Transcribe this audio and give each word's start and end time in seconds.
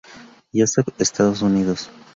Joseph, 0.51 0.87
Estados 0.97 1.43
Unidos. 1.43 1.91